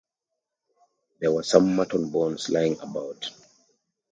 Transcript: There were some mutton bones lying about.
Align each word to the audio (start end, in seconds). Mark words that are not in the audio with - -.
There 1.19 1.31
were 1.31 1.43
some 1.43 1.75
mutton 1.75 2.09
bones 2.09 2.49
lying 2.49 2.79
about. 2.79 3.29